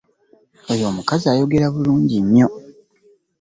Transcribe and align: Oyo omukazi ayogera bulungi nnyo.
Oyo 0.71 0.85
omukazi 0.91 1.25
ayogera 1.29 1.67
bulungi 1.73 2.17
nnyo. 2.25 2.47